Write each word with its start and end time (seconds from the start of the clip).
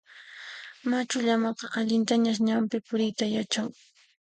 Machu 0.89 1.17
llamaqa 1.25 1.65
allintañas 1.79 2.37
ñanpi 2.47 2.77
puriyta 2.87 3.25
yachan. 3.35 3.67